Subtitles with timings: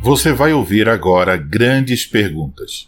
[0.00, 2.86] Você vai ouvir agora grandes perguntas.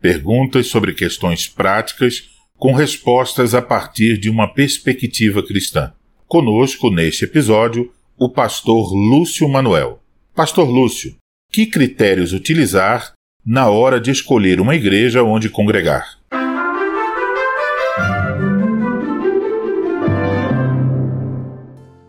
[0.00, 5.92] Perguntas sobre questões práticas com respostas a partir de uma perspectiva cristã.
[6.28, 10.00] Conosco, neste episódio, o pastor Lúcio Manuel.
[10.36, 11.16] Pastor Lúcio,
[11.50, 13.12] que critérios utilizar
[13.44, 16.16] na hora de escolher uma igreja onde congregar?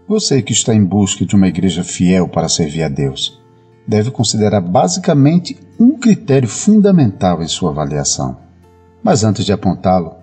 [0.07, 3.42] Você que está em busca de uma igreja fiel para servir a Deus
[3.87, 8.37] deve considerar basicamente um critério fundamental em sua avaliação.
[9.03, 10.15] Mas antes de apontá-lo,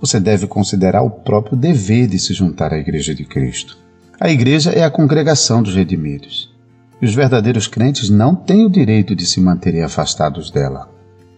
[0.00, 3.78] você deve considerar o próprio dever de se juntar à Igreja de Cristo.
[4.18, 6.54] A igreja é a congregação dos redimidos.
[7.00, 10.88] E os verdadeiros crentes não têm o direito de se manterem afastados dela.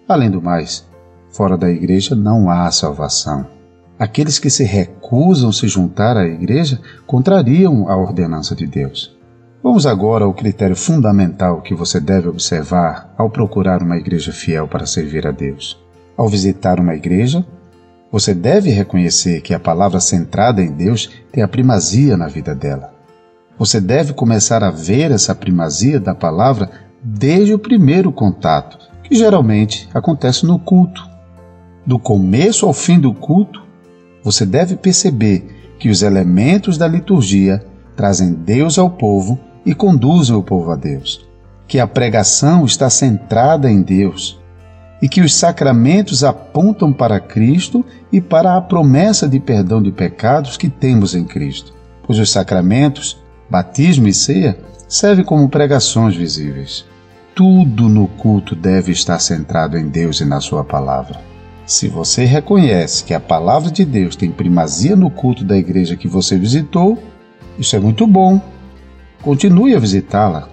[0.08, 0.86] Além do mais,
[1.28, 3.46] fora da igreja não há salvação.
[3.98, 9.17] Aqueles que se recusam se juntar à igreja contrariam a ordenança de Deus.
[9.60, 14.86] Vamos agora ao critério fundamental que você deve observar ao procurar uma igreja fiel para
[14.86, 15.76] servir a Deus.
[16.16, 17.44] Ao visitar uma igreja,
[18.10, 22.94] você deve reconhecer que a palavra centrada em Deus tem a primazia na vida dela.
[23.58, 26.70] Você deve começar a ver essa primazia da palavra
[27.02, 31.04] desde o primeiro contato, que geralmente acontece no culto.
[31.84, 33.60] Do começo ao fim do culto,
[34.22, 37.64] você deve perceber que os elementos da liturgia
[37.96, 41.28] trazem Deus ao povo e conduzem o povo a Deus,
[41.66, 44.40] que a pregação está centrada em Deus
[45.02, 50.56] e que os sacramentos apontam para Cristo e para a promessa de perdão de pecados
[50.56, 56.86] que temos em Cristo, pois os sacramentos, batismo e ceia, servem como pregações visíveis.
[57.34, 61.20] Tudo no culto deve estar centrado em Deus e na Sua palavra.
[61.66, 66.08] Se você reconhece que a palavra de Deus tem primazia no culto da igreja que
[66.08, 66.96] você visitou,
[67.58, 68.40] isso é muito bom
[69.22, 70.48] Continue a visitá-la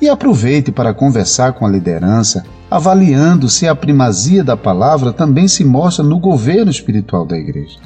[0.00, 5.64] e aproveite para conversar com a liderança, avaliando se a primazia da palavra também se
[5.64, 7.78] mostra no governo espiritual da igreja.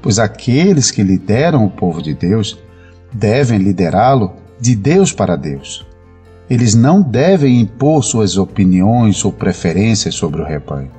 [0.00, 2.56] Pois aqueles que lideram o povo de Deus
[3.12, 5.84] devem liderá-lo de Deus para Deus.
[6.48, 10.92] Eles não devem impor suas opiniões ou preferências sobre o rebanho.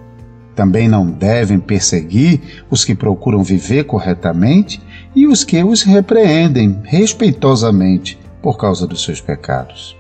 [0.54, 4.82] Também não devem perseguir os que procuram viver corretamente
[5.16, 9.98] e os que os repreendem respeitosamente por causa dos seus pecados.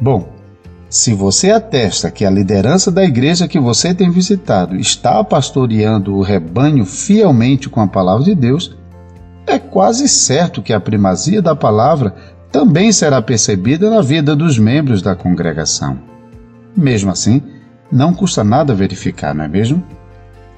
[0.00, 0.28] Bom,
[0.88, 6.22] se você atesta que a liderança da igreja que você tem visitado está pastoreando o
[6.22, 8.76] rebanho fielmente com a palavra de Deus,
[9.44, 12.14] é quase certo que a primazia da palavra
[12.52, 15.98] também será percebida na vida dos membros da congregação.
[16.76, 17.42] Mesmo assim,
[17.90, 19.82] não custa nada verificar, não é mesmo?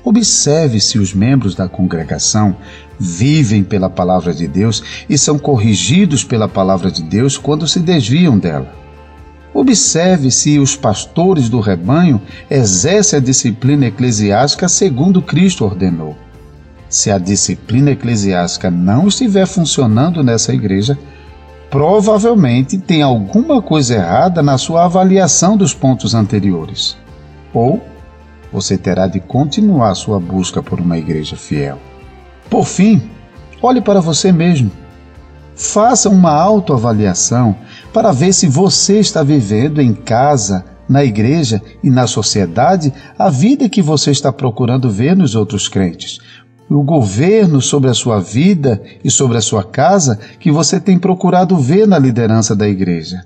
[0.07, 2.55] Observe se os membros da congregação
[2.97, 8.39] vivem pela palavra de Deus e são corrigidos pela palavra de Deus quando se desviam
[8.39, 8.73] dela.
[9.53, 16.17] Observe se os pastores do rebanho exercem a disciplina eclesiástica segundo Cristo ordenou.
[16.89, 20.97] Se a disciplina eclesiástica não estiver funcionando nessa igreja,
[21.69, 26.97] provavelmente tem alguma coisa errada na sua avaliação dos pontos anteriores.
[27.53, 27.83] Ou
[28.53, 31.79] você terá de continuar sua busca por uma igreja fiel.
[32.49, 33.03] Por fim,
[33.61, 34.71] olhe para você mesmo.
[35.55, 37.57] Faça uma autoavaliação
[37.93, 43.69] para ver se você está vivendo em casa, na igreja e na sociedade a vida
[43.69, 46.19] que você está procurando ver nos outros crentes.
[46.69, 51.57] O governo sobre a sua vida e sobre a sua casa que você tem procurado
[51.57, 53.25] ver na liderança da igreja.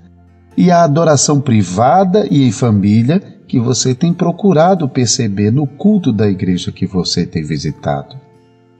[0.55, 6.25] E a adoração privada e em família que você tem procurado perceber no culto da
[6.25, 8.15] igreja que você tem visitado.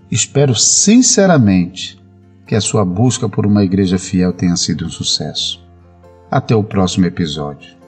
[0.10, 2.02] Espero sinceramente
[2.48, 5.62] que a sua busca por uma igreja fiel tenha sido um sucesso.
[6.32, 7.81] Até o próximo episódio.